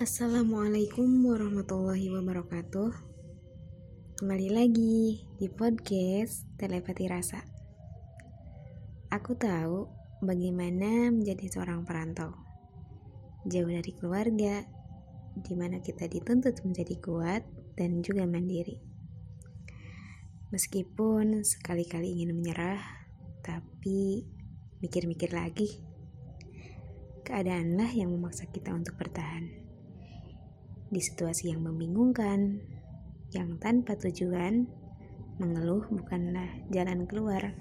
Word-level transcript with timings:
Assalamualaikum 0.00 1.04
warahmatullahi 1.28 2.08
wabarakatuh 2.08 2.92
Kembali 4.16 4.48
lagi 4.48 5.20
di 5.36 5.48
podcast 5.52 6.48
Telepati 6.56 7.04
Rasa 7.04 7.44
Aku 9.12 9.36
tahu 9.36 9.92
bagaimana 10.24 11.12
menjadi 11.12 11.44
seorang 11.52 11.84
perantau 11.84 12.32
Jauh 13.44 13.68
dari 13.68 13.92
keluarga 13.92 14.64
di 15.36 15.52
mana 15.52 15.84
kita 15.84 16.08
dituntut 16.08 16.64
menjadi 16.64 16.96
kuat 16.96 17.44
dan 17.76 18.00
juga 18.00 18.24
mandiri 18.24 18.80
Meskipun 20.48 21.44
sekali-kali 21.44 22.16
ingin 22.16 22.32
menyerah 22.32 22.80
tapi 23.44 24.24
mikir-mikir 24.82 25.30
lagi. 25.30 25.78
Keadaanlah 27.22 27.90
yang 27.94 28.10
memaksa 28.10 28.50
kita 28.50 28.74
untuk 28.74 28.98
bertahan. 28.98 29.61
Di 30.92 31.00
situasi 31.00 31.48
yang 31.48 31.64
membingungkan, 31.64 32.60
yang 33.32 33.56
tanpa 33.56 33.96
tujuan, 33.96 34.68
mengeluh 35.40 35.88
bukanlah 35.88 36.68
jalan 36.68 37.08
keluar. 37.08 37.56